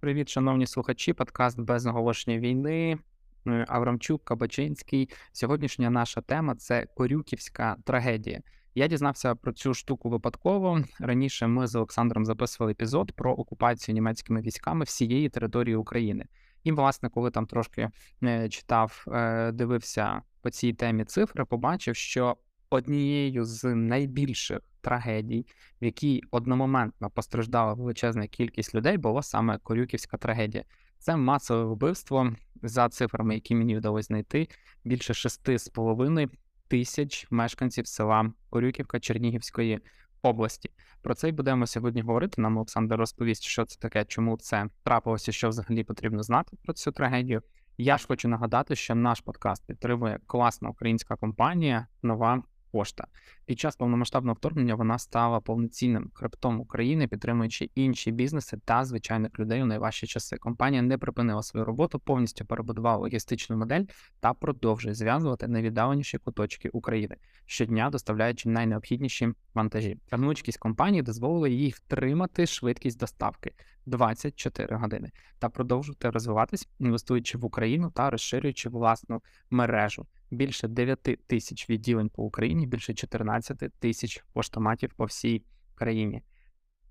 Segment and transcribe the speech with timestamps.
[0.00, 2.98] Привіт, шановні слухачі, подкаст без оголошення війни.
[3.46, 5.10] Е, Аврамчук, Кабачинський.
[5.32, 8.40] Сьогоднішня наша тема це Корюківська трагедія.
[8.74, 10.80] Я дізнався про цю штуку випадково.
[11.00, 16.26] Раніше ми з Олександром записували епізод про окупацію німецькими військами всієї території України.
[16.64, 17.88] І, власне, коли там трошки
[18.22, 22.36] е, читав, е, дивився по цій темі цифри, побачив, що
[22.70, 25.46] однією з найбільших трагедій,
[25.82, 30.64] в якій одномоментно постраждала величезна кількість людей, була саме Корюківська трагедія.
[30.98, 32.32] Це масове вбивство
[32.62, 34.48] за цифрами, які мені вдалося знайти.
[34.84, 36.28] Більше 6,5
[36.68, 39.80] тисяч мешканців села Корюківка Чернігівської
[40.22, 40.70] області.
[41.02, 42.42] Про це й будемо сьогодні говорити.
[42.42, 46.92] Нам Олександр розповість, що це таке, чому це трапилося, що взагалі потрібно знати про цю
[46.92, 47.42] трагедію.
[47.78, 53.06] Я ж хочу нагадати, що наш подкаст підтримує класна українська компанія Нова пошта.
[53.46, 59.62] Під час повномасштабного вторгнення вона стала повноцінним хребтом України, підтримуючи інші бізнеси та звичайних людей
[59.62, 60.36] у найважчі часи.
[60.36, 63.84] Компанія не припинила свою роботу, повністю перебудувала логістичну модель
[64.20, 69.98] та продовжує зв'язувати найвіддаленіші куточки України щодня, доставляючи найнеобхідніші вантажі.
[70.10, 73.52] Гнучкість компанії дозволила їй втримати швидкість доставки
[73.90, 81.70] 24 години та продовжувати розвиватись, інвестуючи в Україну та розширюючи власну мережу більше 9 тисяч
[81.70, 86.22] відділень по Україні, більше 14 тисяч поштоматів по всій країні.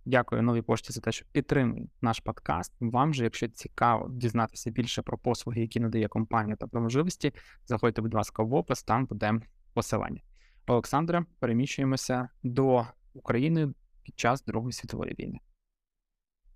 [0.06, 2.74] Дякую новій пошті за те, що підтримує наш подкаст.
[2.80, 7.34] Вам же, якщо цікаво дізнатися більше про послуги, які надає компанія та про можливості,
[7.66, 9.34] заходьте, будь ласка, в опис, там буде
[9.74, 10.22] посилання.
[10.68, 15.40] Олександре, переміщуємося до України під час Другої світової війни.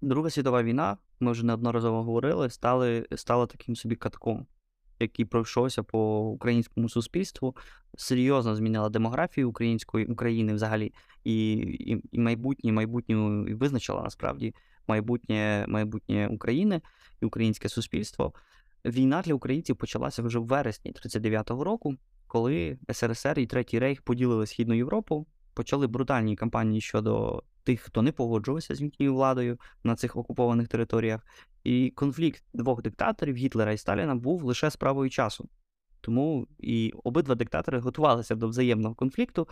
[0.04, 4.48] Друга світова війна, ми вже неодноразово говорили, стали, стала таким собі катком
[5.00, 7.56] який пройшовся по українському суспільству,
[7.98, 10.94] серйозно змінила демографію української України взагалі,
[11.24, 13.16] і і, і майбутнє майбутнє
[13.52, 14.56] і визначила насправді
[14.88, 16.82] майбутнє майбутнє України
[17.22, 18.34] і українське суспільство.
[18.86, 21.96] Війна для українців почалася вже в вересні 39-го року,
[22.28, 28.12] коли СРСР і Третій Рейх поділили Східну Європу, почали брутальні кампанії щодо тих, хто не
[28.12, 31.26] погоджувався з їхньою владою на цих окупованих територіях,
[31.64, 35.50] і конфлікт двох диктаторів Гітлера і Сталіна був лише справою часу.
[36.02, 39.48] Тому і обидва диктатори готувалися до взаємного конфлікту,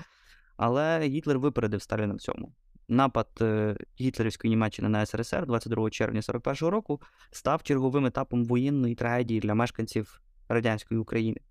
[0.58, 2.54] але Гітлер випередив Сталіна в цьому.
[2.88, 7.02] Напад е, гітлерівської Німеччини на СРСР 22 червня 41-го року
[7.32, 11.42] став черговим етапом воєнної трагедії для мешканців радянської України.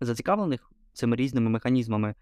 [0.00, 2.14] Зацікавлених цими різними механізмами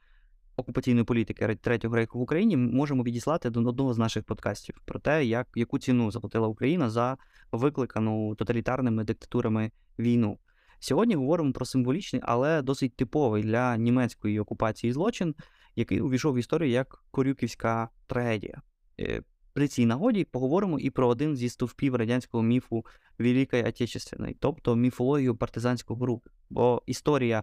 [0.60, 5.24] окупаційної політики Третього рейху в Україні можемо відіслати до одного з наших подкастів про те,
[5.24, 7.16] як, яку ціну заплатила Україна за
[7.52, 10.38] викликану тоталітарними диктатурами війну.
[10.80, 15.34] Сьогодні говоримо про символічний, але досить типовий для німецької окупації злочин,
[15.76, 18.62] який увійшов в історію як Корюківська трагедія.
[19.00, 19.22] Е,
[19.52, 22.84] при цій нагоді поговоримо і про один зі стовпів радянського міфу
[23.18, 26.30] Великої Отечественної, тобто міфологію партизанського руху.
[26.50, 27.42] Бо історія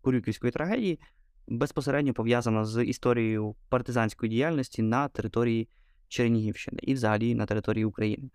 [0.00, 1.00] Корюківської трагедії
[1.48, 5.68] безпосередньо пов'язана з історією партизанської діяльності на території
[6.08, 8.30] Чернігівщини і взагалі на території України.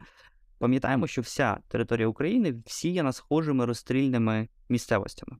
[0.59, 5.37] Пам'ятаємо, що вся територія України всіяна схожими розстрільними місцевостями.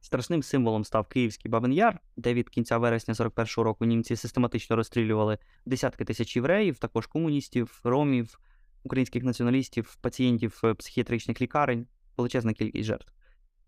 [0.00, 5.38] Страшним символом став Київський Бабин Яр, де від кінця вересня 41-го року німці систематично розстрілювали
[5.64, 8.40] десятки тисяч євреїв, також комуністів, ромів,
[8.84, 11.86] українських націоналістів, пацієнтів психіатричних лікарень,
[12.16, 13.12] величезна кількість жертв.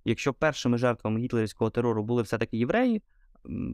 [0.05, 3.03] Якщо першими жертвами гітлерівського терору були все-таки євреї,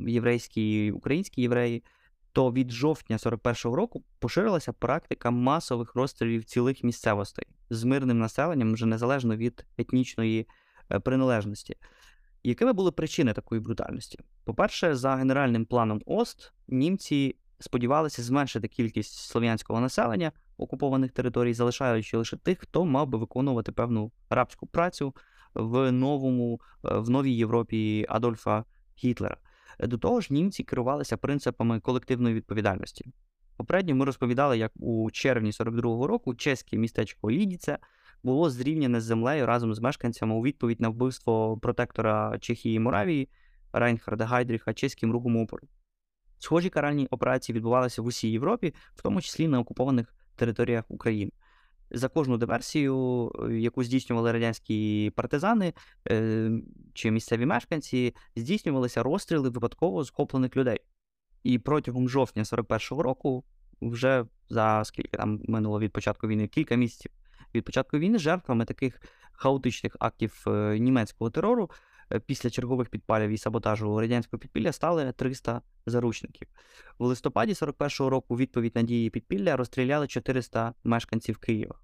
[0.09, 1.85] єврейські українські євреї,
[2.33, 8.87] то від жовтня 41-го року поширилася практика масових розстрілів цілих місцевостей з мирним населенням вже
[8.87, 10.49] незалежно від етнічної
[10.93, 11.77] е, приналежності.
[12.43, 14.19] Якими були причини такої брутальності?
[14.45, 22.37] По-перше, за генеральним планом ОСТ німці сподівалися зменшити кількість слов'янського населення окупованих територій, залишаючи лише
[22.37, 25.15] тих, хто мав би виконувати певну рабську працю
[25.55, 28.65] в новому, е, в новій Європі Адольфа
[29.05, 29.37] Гітлера.
[29.81, 33.05] До того ж, німці керувалися принципами колективної відповідальності.
[33.57, 37.79] Попередньо ми розповідали, як у червні 42-го року чеське містечко Лідіце
[38.23, 43.29] було зрівняне з землею разом з мешканцями у відповідь на вбивство протектора Чехії Моравії
[43.73, 45.69] Райнхарда Гайдріха чеським рухом опору.
[46.39, 51.33] Схожі каральні операції відбувалися в усій Європі, в тому числі на окупованих територіях України
[51.91, 55.73] за кожну диверсію, е, яку здійснювали радянські партизани
[56.11, 56.51] е,
[56.95, 60.79] чи місцеві мешканці, здійснювалися розстріли випадково схоплених людей.
[61.43, 63.45] І протягом жовтня 41-го року,
[63.81, 67.13] вже за скільки там минуло від початку війни, кілька місяців
[67.55, 69.01] від початку війни, жертвами таких
[69.33, 71.71] хаотичних актів е, німецького терору.
[72.27, 76.49] Після чергових підпалів і саботажу радянського підпілля стали 300 заручників.
[76.99, 81.75] У листопаді 41-го року відповідь на дії підпілля розстріляли 400 мешканців Києва.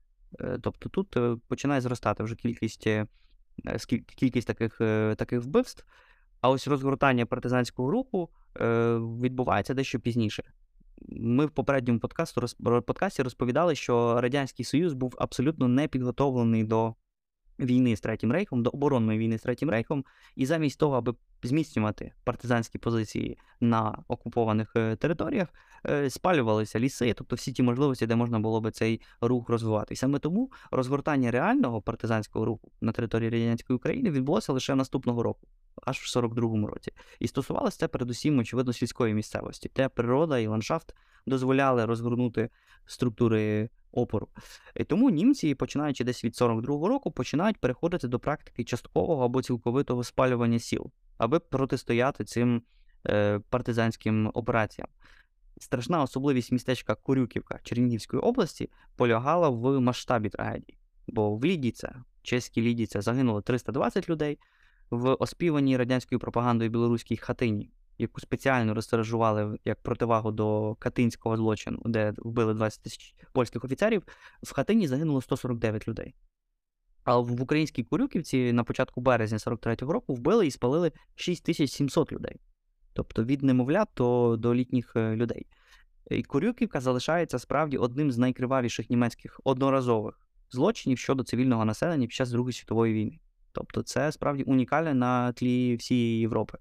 [0.41, 3.07] Е, тобто тут е, починає зростати вже кількість е,
[4.17, 5.85] кількість таких, е, таких вбивств.
[6.41, 8.29] А ось розгортання партизанського руху
[8.61, 10.43] е, відбувається дещо пізніше.
[11.09, 12.47] Ми в попередньому подкасту,
[12.87, 16.95] подкасті розповідали, що Радянський Союз був абсолютно не підготовлений до
[17.61, 20.05] війни з Третім Рейхом, до оборонної війни з Третім Рейхом,
[20.37, 25.49] і замість того, аби зміцнювати партизанські позиції на окупованих е, територіях,
[25.87, 29.95] е, спалювалися ліси, тобто всі ті можливості, де можна було би цей рух розвивати.
[29.95, 35.47] І саме тому розгортання реального партизанського руху на території радянської України відбулося лише наступного року.
[35.83, 36.93] Аж в 42-му році.
[37.19, 40.95] І стосувалося це передусім, очевидно, сільської місцевості, де природа і ландшафт
[41.27, 42.51] дозволяли розгорнути
[42.87, 44.29] структури опору.
[44.77, 50.05] І Тому німці, починаючи десь від 42-го року, починають переходити до практики часткового або цілковитого
[50.05, 52.63] спалювання сіл, аби протистояти цим
[53.07, 54.89] е, партизанським операціям.
[55.61, 60.79] Страшна особливість містечка Курюківка Чернігівської області полягала в масштабі трагедії.
[61.07, 64.39] Бо в Лідіця, чеській Лідіця, загинуло 320 людей,
[64.91, 67.71] в оспіваній радянською пропагандою білоруській хатині
[68.01, 74.03] яку спеціально розтиражували як противагу до катинського злочину, де вбили 20 тисяч польських офіцерів,
[74.43, 76.15] в хатині загинуло 149 людей.
[77.05, 82.41] А в українській Курюківці на початку березня 43-го року вбили і спалили 6700 людей.
[82.93, 85.47] Тобто від немовлят до, до літніх е, людей.
[86.11, 90.21] І Курюківка залишається справді одним з найкривавіших німецьких одноразових
[90.51, 93.21] злочинів щодо цивільного населення під час Другої світової війни.
[93.53, 96.59] Тобто це справді унікальне на тлі всієї Європи.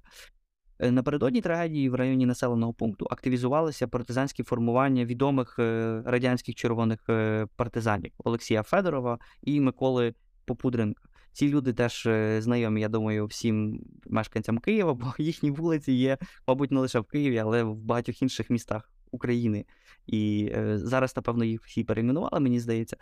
[0.80, 7.47] Е, напередодні трагедії в районі населеного пункту активізувалися партизанські формування відомих е, радянських червоних е,
[7.56, 10.13] партизанів Олексія Федорова і Миколи
[10.45, 11.03] Попудренка.
[11.31, 12.07] Ці люди теж
[12.39, 17.38] знайомі, я думаю, всім мешканцям Києва, бо їхні вулиці є, мабуть, не лише в Києві,
[17.38, 19.65] але в багатьох інших містах України.
[20.07, 22.97] І зараз, напевно, їх всі перейменували, мені здається,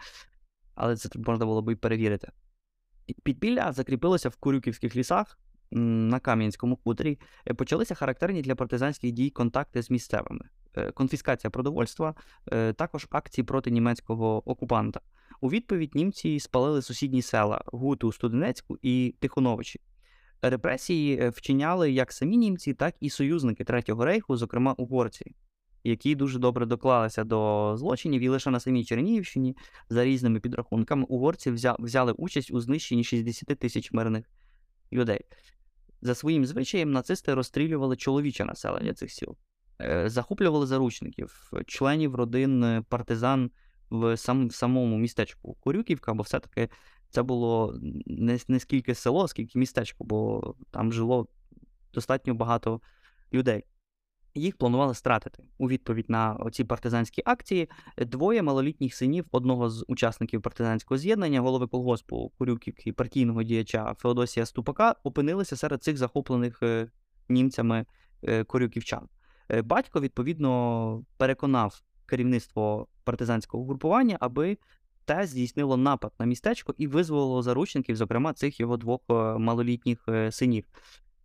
[0.75, 2.31] але це можна було б і перевірити.
[3.23, 5.39] Підпілля закріпилося в Курюківських лісах
[5.71, 12.15] на Кам'янському хуторі е, почалися характерні для партизанських дій контакти з місцевими, е, конфіскація продовольства,
[12.51, 15.01] е, також акції проти німецького окупанта.
[15.41, 19.79] У відповідь німці спалили сусідні села Гуту, Студенецьку і Тихоновичі.
[20.41, 25.35] Репресії вчиняли як самі німці, так і союзники Третього рейху, зокрема угорці,
[25.89, 29.55] які дуже добре доклалися до злочинів і лише на самій Чернігівщині,
[29.89, 34.25] за різними підрахунками, угорці взяли участь у знищенні 60 тисяч мирних
[34.93, 35.19] людей.
[36.01, 39.37] За своїм звичаєм нацисти розстрілювали чоловіче населення цих сіл,
[39.81, 43.51] е, захоплювали заручників, членів родин е, партизан
[43.89, 46.69] в сам, в самому містечку Корюківка, бо все-таки
[47.09, 51.27] це було не, не скільки село, скільки містечко, бо там жило
[51.93, 52.81] достатньо багато
[53.33, 53.63] людей
[54.35, 55.43] їх планували стратити.
[55.57, 61.67] У відповідь на ці партизанські акції двоє малолітніх синів одного з учасників партизанського з'єднання, голови
[61.67, 66.89] колгоспу Курюківки партійного діяча Феодосія Ступака, опинилися серед цих захоплених е,
[67.29, 67.85] німцями
[68.23, 69.07] е, корюківчан.
[69.51, 74.57] Е, батько, відповідно, переконав керівництво партизанського групування, аби
[75.05, 79.01] те здійснило напад на містечко і визволило заручників, зокрема цих його двох
[79.37, 80.65] малолітніх синів.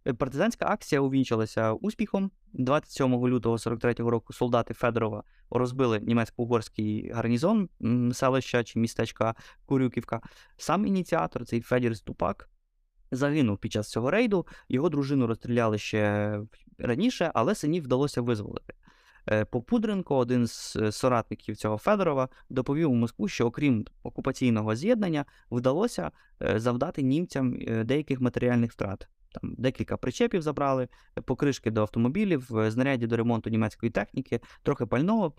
[0.06, 2.30] Е, партизанська акція увінчилася успіхом.
[2.52, 7.68] 27 лютого 43-го року солдати Федорова розбили німецько-угорський гарнізон
[8.12, 9.34] селища чи містечка
[9.66, 10.20] Курюківка.
[10.56, 12.48] Сам ініціатор, цей Федір Ступак,
[13.10, 14.46] загинув під час цього рейду.
[14.68, 16.40] Його дружину розстріляли ще
[16.78, 18.74] раніше, але синів вдалося визволити.
[19.30, 25.24] Е, Попудренко, один з е, соратників цього Федорова, доповів у Москву, що окрім окупаційного з'єднання,
[25.50, 26.10] вдалося
[26.40, 29.08] завдати німцям деяких матеріальних втрат.
[29.32, 30.88] Там декілька причепів забрали,
[31.24, 35.34] покришки до автомобілів, е, знаряді до ремонту німецької техніки, трохи пального.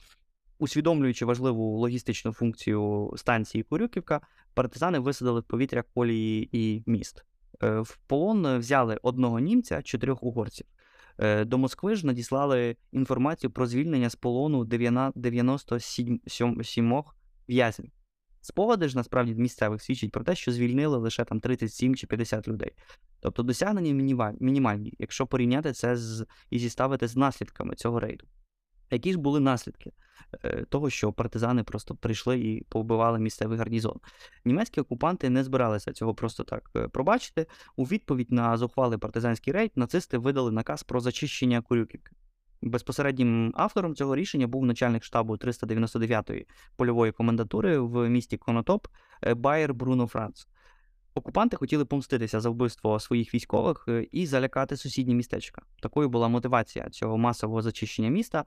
[0.59, 4.21] Усвідомлюючи важливу логістичну функцію станції Курюківка,
[4.53, 7.25] партизани висадили в повітря колії і міст.
[7.63, 10.67] Е, в полон взяли одного німця, чотирьох угорців.
[11.17, 17.03] Е, до Москви ж надіслали інформацію про звільнення з полону 97
[17.49, 17.91] в'язнів.
[18.45, 22.71] Спогади ж насправді місцевих свідчать про те, що звільнили лише там 37 чи 50 людей.
[23.19, 23.93] Тобто досягнення
[24.39, 28.25] мінімальні, якщо порівняти це з і зіставити з наслідками цього рейду.
[28.91, 29.91] Які ж були наслідки
[30.43, 33.99] е, того, що партизани просто прийшли і повбивали місцевий гарнізон?
[34.45, 37.47] Німецькі окупанти не збиралися цього просто так е, пробачити.
[37.75, 42.11] У відповідь на зухвалий партизанський рейд нацисти видали наказ про зачищення Курюківки.
[42.65, 48.87] Безпосереднім автором цього рішення був начальник штабу 399-ї польової комендатури в місті Конотоп
[49.23, 50.47] е, Байер Бруно Франц.
[51.15, 55.61] Окупанти хотіли помститися за вбивство своїх військових е, і залякати сусідні містечка.
[55.81, 58.45] Такою була мотивація цього масового зачищення міста.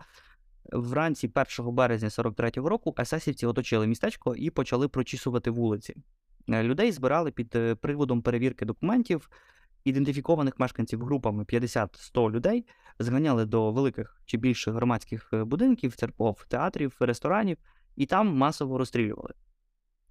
[0.72, 5.94] Вранці 1 березня 43-го року есесівці оточили містечко і почали прочісувати вулиці.
[6.48, 9.30] Е, Людей збирали під приводом перевірки документів,
[9.84, 12.64] ідентифікованих мешканців групами 50-100 людей,
[12.98, 17.58] зганяли до великих чи більших громадських е, будинків, церков, театрів, ресторанів
[17.96, 19.34] і там масово розстрілювали.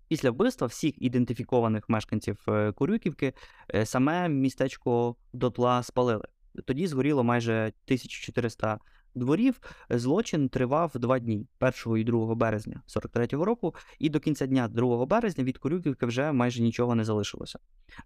[0.07, 3.33] Після вбивства всіх ідентифікованих мешканців е, Курюківки
[3.75, 6.25] е, саме містечко дотла спалили.
[6.65, 8.79] Тоді згоріло майже 1400
[9.15, 9.59] дворів.
[9.89, 11.47] Злочин тривав два дні
[11.85, 16.31] 1 і 2 березня 43-го року, і до кінця дня 2 березня від Курюківки вже
[16.31, 17.59] майже нічого не залишилося.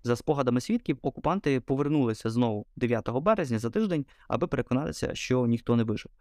[0.03, 5.83] За спогадами свідків, окупанти повернулися знову 9 березня за тиждень, аби переконатися, що ніхто не
[5.83, 6.11] вижив.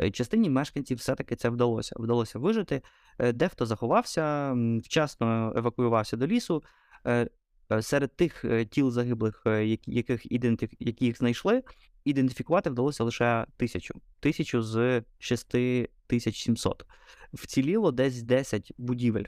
[0.00, 1.96] Е, Частині мешканців все-таки це вдалося.
[1.98, 2.82] Вдалося вижити.
[3.18, 6.62] Е, Дехто заховався, вчасно евакуювався до лісу.
[7.06, 7.28] Е,
[7.72, 10.32] е, Серед тих е, тіл загиблих, е, яких
[10.80, 11.62] які їх знайшли,
[12.04, 14.00] ідентифікувати вдалося лише тисячу.
[14.20, 16.86] Тисячу з 6700.
[17.32, 19.24] Вціліло десь 10 будівель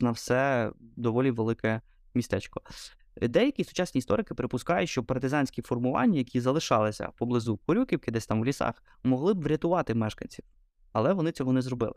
[0.00, 1.80] на, все доволі велике
[2.14, 2.62] містечко.
[3.16, 8.82] Деякі сучасні історики припускають, що партизанські формування, які залишалися поблизу Корюківки, десь там в лісах,
[9.04, 10.44] могли б врятувати мешканців,
[10.92, 11.94] але вони цього не зробили.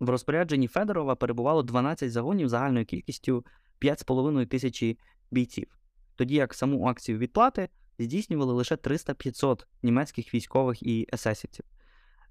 [0.00, 3.46] В розпорядженні Федорова перебувало 12 загонів загальною кількістю
[3.80, 4.98] 5,5 тисячі
[5.30, 5.78] бійців,
[6.16, 7.68] тоді як саму акцію відплати
[8.02, 11.64] здійснювали лише 300-500 німецьких військових і есесівців.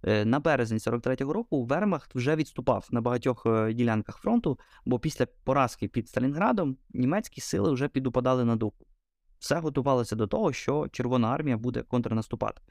[0.03, 5.25] Е, На березень 43-го року Вермахт вже відступав на багатьох е, ділянках фронту, бо після
[5.25, 8.85] поразки під Сталінградом німецькі сили вже підупадали на духу.
[9.39, 12.61] Все готувалося до того, що Червона армія буде контрнаступати.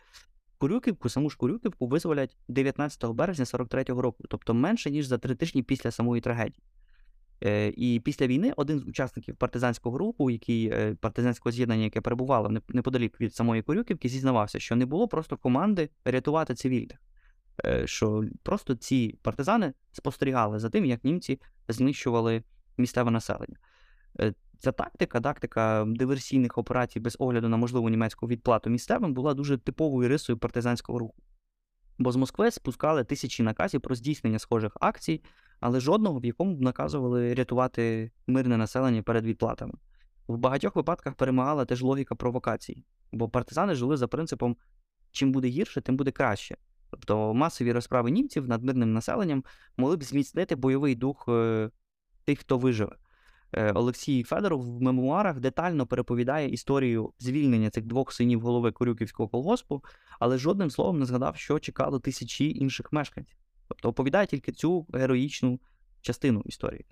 [0.59, 5.63] Курюківку, саму ж Курюківку визволять 19 березня 43-го року, тобто менше ніж за три тижні
[5.63, 6.63] після самої трагедії.
[7.45, 12.61] Е, І після війни один з учасників партизанського руху, який е, партизанського з'єднання, яке перебувало
[12.69, 16.99] неподалік від самої Курюківки, зізнавався, що не було просто команди рятувати цивільних.
[17.65, 22.43] Е, Що просто ці партизани спостерігали за тим, як німці знищували
[22.79, 23.57] місцеве населення.
[24.59, 30.09] Ця тактика, тактика диверсійних операцій без огляду на можливу німецьку відплату місцевим, була дуже типовою
[30.09, 31.23] рисою партизанського руху.
[31.99, 35.23] Бо з Москви спускали тисячі наказів про здійснення схожих акцій,
[35.61, 39.75] але жодного, в якому б наказували рятувати мирне населення перед відплатами.
[40.29, 44.57] В багатьох випадках перемагала теж логіка провокацій, бо партизани жили за принципом:
[45.11, 46.57] чим буде гірше, тим буде краще.
[46.91, 49.45] Тобто масові розправи німців над мирним населенням
[49.77, 51.71] могли б зміцнити бойовий дух е,
[52.25, 52.97] тих, хто виживе.
[53.53, 59.85] Е, Олексій Федоров в мемуарах детально переповідає історію звільнення цих двох синів голови Корюківського колгоспу,
[60.21, 63.40] але жодним словом не згадав, що чекало тисячі інших мешканців.
[63.71, 65.61] Тобто оповідає тільки цю героїчну
[66.01, 66.85] частину історії.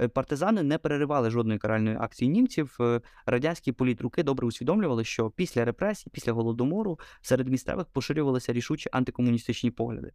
[0.00, 2.76] Е, Партизани не переривали жодної каральної акції німців.
[2.80, 9.70] Е, Радянські політруки добре усвідомлювали, що після репресій, після голодомору серед місцевих поширювалися рішучі антикомуністичні
[9.70, 10.12] погляди.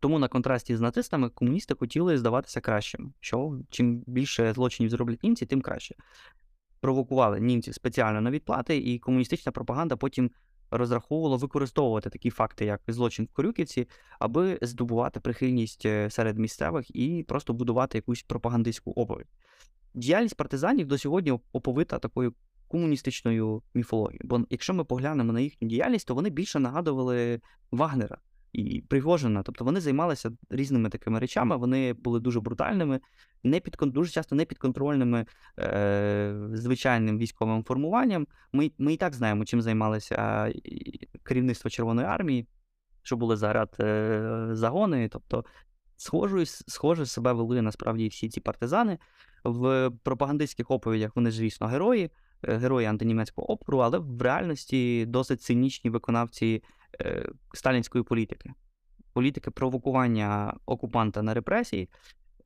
[0.00, 5.46] Тому на контрасті з нацистами комуністи хотіли здаватися кращими, що чим більше злочинів зроблять німці,
[5.46, 5.94] тим краще.
[6.80, 10.30] Провокували німців спеціально на відплати, і комуністична пропаганда потім
[10.72, 13.88] розраховувала використовувати такі факти, як злочин в Корюківці,
[14.18, 19.28] аби здобувати прихильність е, серед місцевих і просто будувати якусь пропагандистську оповідь.
[19.94, 22.34] Діяльність партизанів до сьогодні оповита такою
[22.68, 24.20] комуністичною міфологією.
[24.24, 28.18] Бо якщо ми поглянемо на їхню діяльність, то вони більше нагадували Вагнера
[28.52, 29.42] і Пригожина.
[29.42, 33.00] Тобто вони займалися різними такими речами, вони були дуже брутальними,
[33.44, 35.26] не під, дуже часто непідконтрольними
[35.58, 38.26] е, звичайним військовим формуванням.
[38.52, 40.52] Ми, ми і так знаємо, чим займалося
[41.22, 42.46] керівництво Червоної армії,
[43.02, 45.08] що були заряд е, загони.
[45.08, 45.44] Тобто,
[45.96, 48.98] схожу, схоже себе вели насправді всі ці партизани.
[49.44, 52.10] В пропагандистських оповідях вони, звісно, герої,
[52.42, 56.62] е, герої антинімецького опору, але в реальності досить цинічні виконавці
[57.00, 58.50] е, сталінської політики.
[59.12, 61.88] Політики провокування окупанта на репресії.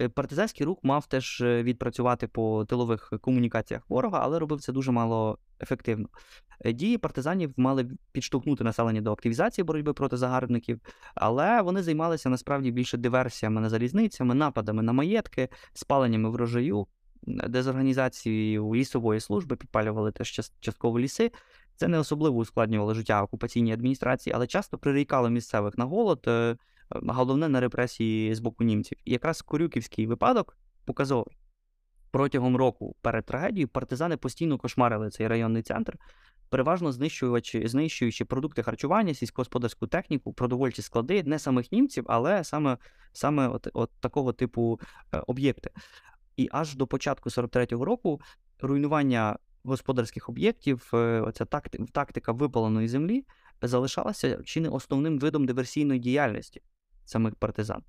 [0.00, 4.93] Е, Партизанський рух мав теж е, відпрацювати по тилових комунікаціях ворога, але робив це дуже
[4.93, 6.09] мало ефективно.
[6.61, 10.81] Е, Дії партизанів мали підштовхнути населення до активізації боротьби проти загарбників,
[11.15, 16.87] але вони займалися насправді більше диверсіями на залізницями, нападами на маєтки, спаленнями врожаю,
[17.26, 21.33] дезорганізацією лісової служби, підпалювали теж частково ліси.
[21.76, 26.29] Це не особливо ускладнювало життя окупаційній адміністрації, але часто прирікало місцевих на голод,
[26.90, 28.99] головне на репресії з боку німців.
[29.05, 31.37] І якраз Корюківський випадок показовий.
[32.11, 35.99] Протягом року перед трагедією партизани постійно кошмарили цей районний центр,
[36.49, 42.78] переважно знищуючи, знищуючи продукти харчування, сільськогосподарську техніку, продовольчі склади, не самих німців, але саме,
[43.12, 44.81] саме от, от такого типу
[45.12, 45.71] е, об'єкти.
[46.37, 48.21] І аж до початку 43-го року
[48.61, 53.25] руйнування господарських об'єктів, е, оця такти, тактика випаленої землі
[53.62, 56.62] залишалася чи не основним видом диверсійної діяльності.
[57.06, 57.82] Самих партизан.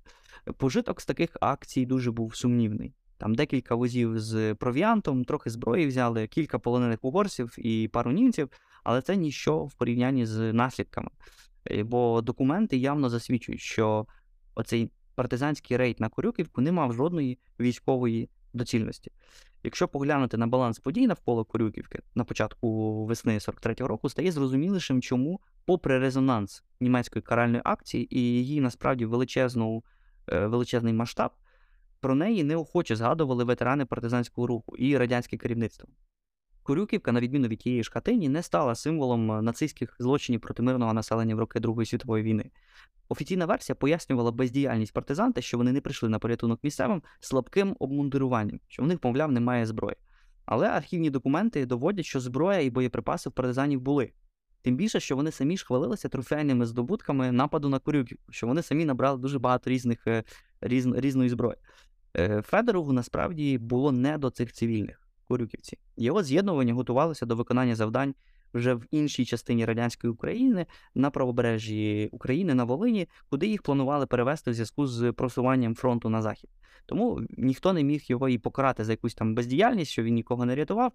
[0.56, 2.94] Пожиток з таких акцій дуже був сумнівний.
[3.18, 8.50] Там декілька возів з провіантом, трохи зброї взяли, кілька полонених угорців і пару німців,
[8.84, 11.10] але це ніщо в порівнянні з наслідками.
[11.70, 14.06] Е, Бо документи явно засвідчують, що
[14.54, 19.12] оцей партизанський рейд на Корюківку не мав жодної військової доцільності.
[19.68, 25.40] Якщо поглянути на баланс подій навколо Корюківки на початку весни 43-го року, стає зрозумілішим, чому,
[25.64, 29.84] попри резонанс німецької каральної акції і її насправді величезну,
[30.32, 31.30] е, величезний масштаб,
[32.00, 35.88] про неї неохоче згадували ветерани партизанського руху і радянське керівництво.
[36.68, 40.92] Корюківка, на відміну від тієї ж Хатині, не стала символом е, нацистських злочинів проти мирного
[40.92, 42.50] населення в роки Другої світової війни.
[43.08, 48.60] Офіційна версія пояснювала бездіяльність партизан, те, що вони не прийшли на порятунок місцевим слабким обмундируванням,
[48.68, 49.96] що в них, мовляв, немає зброї.
[50.44, 54.12] Але архівні документи доводять, що зброя і боєприпаси в партизанів були.
[54.62, 58.84] Тим більше, що вони самі ж хвалилися трофейними здобутками нападу на Корюківку, що вони самі
[58.84, 60.24] набрали дуже багато різних, е,
[60.60, 61.56] різ, різної зброї.
[62.16, 65.78] Е, Федорову насправді було не до цих цивільних Корюківці.
[65.96, 68.14] Його з'єднування готувалося до виконання завдань
[68.54, 74.50] вже в іншій частині радянської України на правобережжі України на Волині, куди їх планували перевести
[74.50, 76.50] в зв'язку з просуванням фронту на захід.
[76.86, 80.54] Тому ніхто не міг його і покарати за якусь там бездіяльність, що він нікого не
[80.54, 80.92] рятував.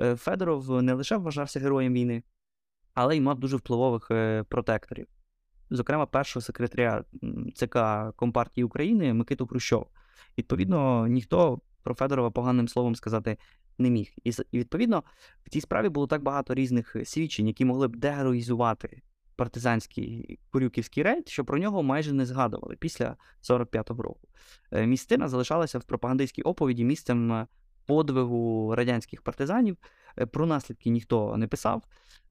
[0.00, 2.22] Е, Федоров не лише вважався героєм війни,
[2.94, 5.06] але й мав дуже впливових е, протекторів.
[5.70, 7.04] Зокрема, першого секретаря
[7.54, 7.78] ЦК
[8.16, 9.86] Компартії України Микиту Хрущова.
[10.38, 13.38] Відповідно, ніхто про Федорова поганим словом сказати
[13.78, 14.12] не міг.
[14.24, 15.02] І, і відповідно,
[15.44, 19.02] в цій справі було так багато різних свідчень, які могли б дегероїзувати
[19.36, 24.28] партизанський Курюківський рейд, що про нього майже не згадували після 45-го року.
[24.72, 27.46] Е, Містина залишалася в пропагандистській оповіді місцем е,
[27.86, 29.76] подвигу радянських партизанів.
[30.18, 31.82] Е, Про наслідки ніхто не писав.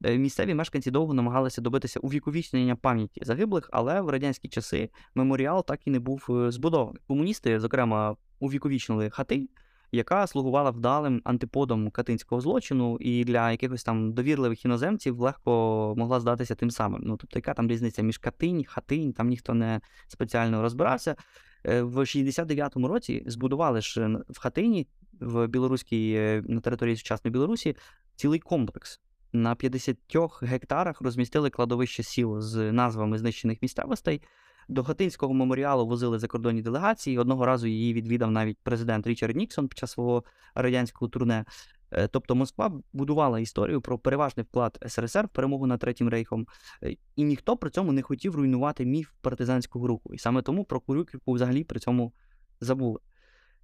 [0.04, 5.86] Е, Місцеві мешканці довго намагалися добитися увіковічнення пам'яті загиблих, але в радянські часи меморіал так
[5.86, 7.02] і не був е, збудований.
[7.06, 9.48] Комуністи, зокрема, увіковічнили хати,
[9.96, 16.54] яка слугувала вдалим антиподом катинського злочину, і для якихось там довірливих іноземців легко могла здатися
[16.54, 17.00] тим самим.
[17.04, 21.16] Ну тобто, яка там різниця між катинь, хатинь, там ніхто не спеціально розбирався.
[21.64, 24.86] Е, В 69-му році збудували ж в хатині
[25.20, 27.76] в білоруській е, на території сучасної Білорусі
[28.16, 29.00] цілий комплекс.
[29.32, 29.96] На 50
[30.42, 34.22] гектарах розмістили кладовище сіл з назвами знищених місцевостей.
[34.68, 37.18] До Хатинського меморіалу возили закордонні делегації.
[37.18, 40.24] Одного разу її відвідав навіть президент Річард Ніксон під час свого
[40.54, 41.44] радянського турне.
[41.90, 46.46] Е, Тобто Москва будувала історію про переважний вклад СРСР в перемогу над Третім рейхом,
[46.82, 50.14] е, і ніхто при цьому не хотів руйнувати міф партизанського руху.
[50.14, 52.12] І саме тому про Курюківку взагалі при цьому
[52.60, 52.98] забули.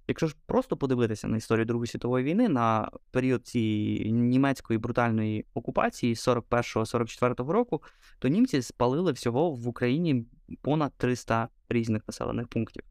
[0.07, 6.15] Якщо ж просто подивитися на історію Другої світової війни на період цієї німецької брутальної окупації
[6.15, 7.83] з 41-44 року,
[8.19, 10.25] то німці спалили всього в Україні
[10.61, 12.83] понад 300 різних населених пунктів.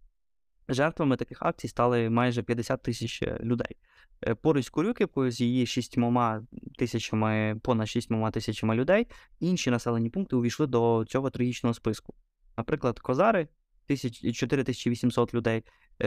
[0.69, 3.77] Жертвами таких акцій стали майже 50 тисяч е, людей.
[4.27, 6.43] Е, Поруч з Курюківкою з її шістьмома
[6.79, 9.07] тисячами, понад шістьмома тисячами людей,
[9.41, 12.15] інші населені пункти увійшли до цього трагічного списку.
[12.57, 13.49] Наприклад, Козари
[13.89, 15.65] тисяч- 4800 людей,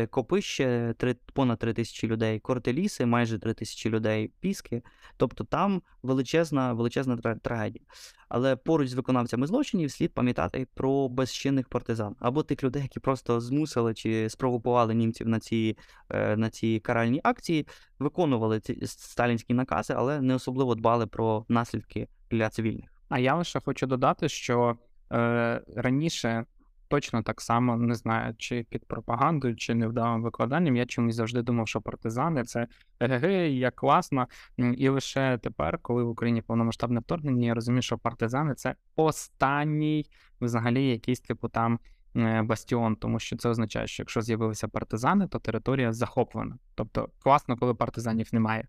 [0.09, 4.81] Копище три- понад 3 тисячі людей, Кортеліси майже 3 тисячі людей, Піски.
[5.17, 7.85] Тобто там величезна, величезна трагедія.
[8.29, 13.39] Але поруч з виконавцями злочинів слід пам'ятати про безчинних партизан або тих людей, які просто
[13.41, 15.77] змусили чи спровокували німців на ці,
[16.09, 17.67] е, на ці каральні акції,
[17.99, 22.89] виконували ці сталінські накази, але не особливо дбали про наслідки для цивільних.
[23.09, 24.77] А я лише хочу додати, що
[25.11, 26.45] е, раніше
[26.87, 30.75] точно так само не знаю, чи під пропагандою, чи невдалим викладанням.
[30.75, 32.67] Я чомусь завжди думав, що партизани це
[32.99, 34.27] ге, як класно.
[34.57, 40.05] І лише тепер, коли в Україні повномасштабне вторгнення, я розумію, що партизани це останній
[40.41, 41.79] взагалі якийсь типу там.
[42.15, 46.57] е, Бастіон, тому що це означає, що якщо з'явилися партизани, то територія захоплена.
[46.75, 48.67] Тобто класно, коли партизанів немає.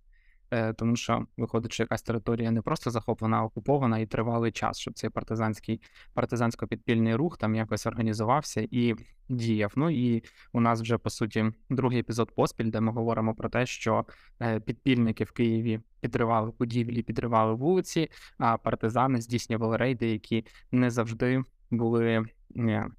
[0.51, 4.79] Е, тому що виходить, що якась територія не просто захоплена, а окупована і тривалий час,
[4.79, 5.81] щоб цей партизанський
[6.15, 8.95] партизансько-підпільний рух там якось організувався і
[9.29, 9.73] діяв.
[9.77, 13.67] Ну і у нас вже по суті другий епізод поспіль, де ми говоримо про те,
[13.67, 14.05] що
[14.43, 21.45] е, підпільники в Києві підривали будівлі, підривали вулиці, а партизани здійснювали рейди, які не завжди
[21.71, 22.27] були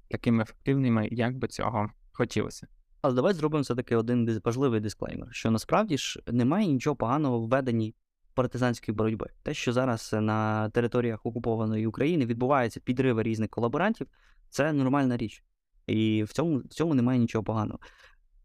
[0.08, 2.66] такими ефективними, як би цього хотілося.
[3.02, 7.94] Але давай зробимо все-таки один важливий дисклеймер, що насправді ж немає нічого поганого в веденні
[8.34, 9.26] партизанської боротьби.
[9.42, 14.06] Те, що зараз на територіях окупованої України відбуваються підриви різних колаборантів,
[14.50, 15.42] це нормальна річ.
[15.86, 17.78] І в цьому, в цьому немає нічого поганого.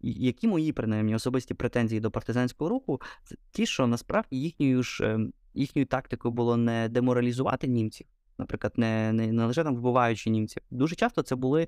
[0.01, 5.33] Які мої, принаймні, особисті претензії до партизанського руху, це ті, що насправді їхньою ж ем,
[5.53, 10.63] їхньою тактикою було не деморалізувати німців, наприклад, не, не, не лише там вбиваючи німців.
[10.71, 11.67] Дуже часто це були.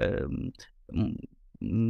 [0.00, 0.28] Е,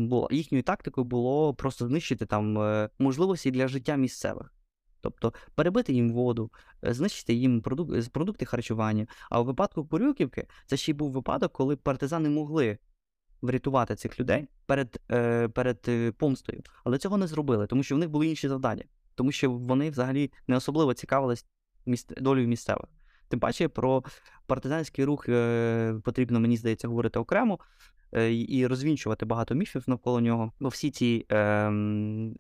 [0.09, 4.55] було, їхньою тактикою було просто знищити там е, можливості для життя місцевих.
[5.01, 6.51] Тобто перебити їм воду,
[6.85, 9.07] е, знищити їм продук- продукти харчування.
[9.31, 12.79] А у випадку Курюківки це ще й був випадок, коли партизани могли
[13.43, 17.99] врятувати цих людей перед, е, перед е, помстою, але цього не зробили, тому що в
[17.99, 21.47] них були інші завдання, тому що вони взагалі не особливо цікавились
[21.87, 22.23] міст...
[22.23, 22.89] долею місцевих.
[23.33, 24.05] Тим паче про
[24.47, 27.59] партизанський рух е, потрібно, мені здається, говорити окремо
[28.13, 30.53] е, і- розвінчувати багато міфів навколо нього.
[30.61, 31.71] Бо всі ці е,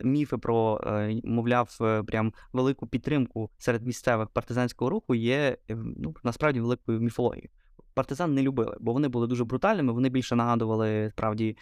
[0.00, 6.61] міфи про, е, мовляв, прям велику підтримку серед місцевих партизанського руху є е, ну, насправді
[6.61, 7.48] великою міфологією.
[7.94, 11.57] Партизан не любили, бо вони були дуже брутальними, вони більше нагадували справді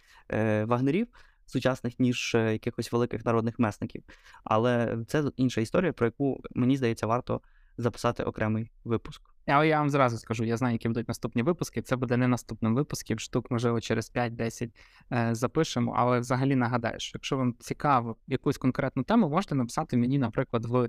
[0.64, 1.06] вагнерів
[1.46, 4.02] сучасних, ніж якихось великих народних месників.
[4.44, 7.40] Але це інша історія, про яку, мені здається, варто
[7.80, 9.22] записати окремий випуск.
[9.46, 11.82] Але я вам зразу скажу, я знаю, які будуть наступні випуски.
[11.82, 14.70] Це буде не наступним випуском, штук, можливо, через 5-10
[15.12, 15.94] е, запишемо.
[15.96, 20.88] Але взагалі нагадаю, що якщо вам цікаво якусь конкретну тему, можете написати мені, наприклад, в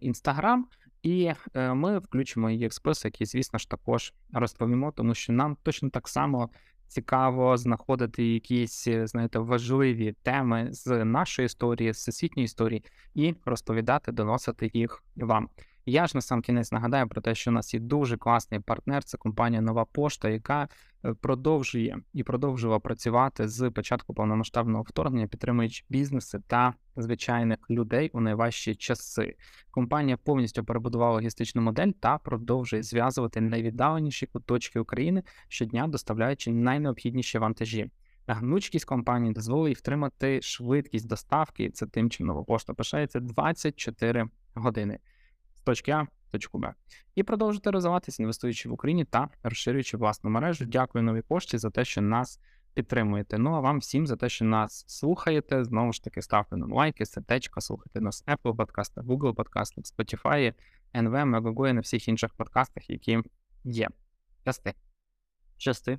[0.00, 0.66] інстаграм,
[1.02, 5.56] і е, ми включимо її в список, і, звісно ж, також розповімо, тому що нам
[5.62, 6.50] точно так само
[6.90, 14.12] цікаво знаходити якісь, е, знаєте, важливі теми з нашої історії, з всесвітньої історії, і розповідати,
[14.12, 15.48] доносити їх вам.
[15.90, 19.04] Я ж на сам кінець нагадаю про те, що у нас є дуже класний партнер.
[19.04, 20.68] Це компанія Нова Пошта, яка
[21.04, 28.20] е, продовжує і продовжувала працювати з початку повномасштабного вторгнення, підтримуючи бізнеси та звичайних людей у
[28.20, 29.36] найважчі часи.
[29.70, 37.90] Компанія повністю перебудувала логістичну модель та продовжує зв'язувати найвіддаленіші куточки України щодня, доставляючи найнеобхідніші вантажі.
[38.26, 44.98] Гнучкість компанії дозволить втримати швидкість доставки, це тим, чим нова пошта пишається 24 години
[45.60, 46.74] з точки А в точку Б.
[47.14, 50.64] І продовжити розвиватися, інвестуючи в Україні та розширюючи власну мережу.
[50.64, 52.40] Дякую новій пошті за те, що нас
[52.74, 53.38] підтримуєте.
[53.38, 55.64] Ну а вам всім за те, що нас слухаєте.
[55.64, 60.54] Знову ж таки, ставте нам лайки, сердечка, слухайте нас Apple подкастах, Google подкастах, Spotify,
[60.94, 63.18] NV, Megogo і на всіх інших подкастах, які
[63.64, 63.88] є.
[64.42, 64.74] Щасти.
[65.56, 65.98] Щасти.